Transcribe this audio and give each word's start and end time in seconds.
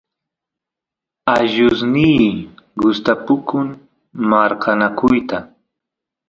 allusniy 1.35 2.29
gustapukun 2.79 3.67
marqanakuyta 4.29 5.37